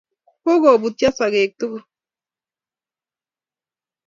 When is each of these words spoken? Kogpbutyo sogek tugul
Kogpbutyo 0.43 1.09
sogek 1.17 1.51
tugul 1.59 1.83